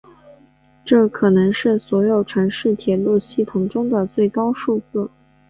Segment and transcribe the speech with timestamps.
[0.83, 5.11] 这可能是所有城市铁路系统中的最高数字。